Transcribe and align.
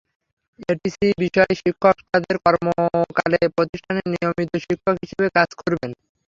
এসিটি 0.69 1.07
বিষয় 1.23 1.51
শিক্ষক 1.61 1.95
তাঁদের 2.05 2.35
কর্মকালে 2.45 3.39
প্রতিষ্ঠানের 3.55 4.07
নিয়মিত 4.13 4.51
শিক্ষক 4.65 4.95
হিসেবে 5.03 5.27
কাজ 5.37 5.49
করবেন। 5.59 5.91